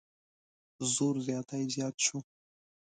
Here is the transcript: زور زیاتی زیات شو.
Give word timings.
زور 0.93 1.15
زیاتی 1.27 1.63
زیات 1.73 1.95
شو. 2.05 2.17